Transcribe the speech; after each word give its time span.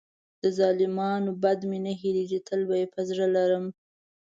د 0.41 0.43
ظالمانو 0.57 1.31
بد 1.43 1.59
مې 1.69 1.79
نه 1.85 1.93
هېرېږي، 2.01 2.39
تل 2.47 2.61
یې 2.79 2.85
په 2.93 3.01
زړه 3.09 3.25
لرم. 3.35 3.65